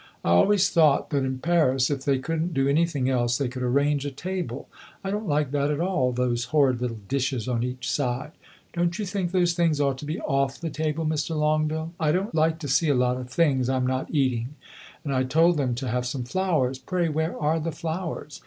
"I 0.25 0.29
always 0.29 0.71
thought 0.71 1.11
that 1.11 1.23
in 1.23 1.37
Paris, 1.37 1.91
if 1.91 2.05
they 2.05 2.17
could 2.17 2.41
n't 2.41 2.53
do 2.55 2.67
anything 2.67 3.07
else, 3.07 3.37
they 3.37 3.47
could 3.47 3.61
arrange 3.61 4.03
a 4.03 4.09
table. 4.09 4.67
I 5.03 5.11
don't 5.11 5.27
like 5.27 5.51
that 5.51 5.69
at 5.69 5.79
all 5.79 6.11
those 6.11 6.45
horrid 6.45 6.81
little 6.81 6.97
dishes 7.07 7.47
on 7.47 7.61
each 7.61 7.87
side! 7.87 8.31
Don't 8.73 8.97
you 8.97 9.05
think 9.05 9.29
those 9.31 9.53
things 9.53 9.79
ought 9.79 9.99
to 9.99 10.05
be 10.05 10.19
off 10.21 10.59
the 10.59 10.71
table, 10.71 11.05
Mr. 11.05 11.37
Longueville? 11.37 11.93
I 11.99 12.11
don't 12.11 12.33
like 12.33 12.57
to 12.61 12.67
see 12.67 12.89
a 12.89 12.95
lot 12.95 13.17
of 13.17 13.29
things 13.29 13.69
I 13.69 13.75
'm 13.75 13.85
not 13.85 14.09
eating. 14.09 14.55
And 15.03 15.13
I 15.13 15.21
told 15.21 15.57
them 15.57 15.75
to 15.75 15.87
have 15.87 16.07
some 16.07 16.23
flowers 16.23 16.79
pray, 16.79 17.07
where 17.07 17.39
are 17.39 17.59
the 17.59 17.71
flowers? 17.71 18.39